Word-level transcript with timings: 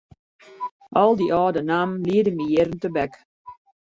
Al 1.01 1.11
dy 1.19 1.27
âlde 1.41 1.61
nammen 1.69 2.03
liede 2.09 2.31
my 2.33 2.45
jierren 2.51 2.77
tebek. 2.81 3.13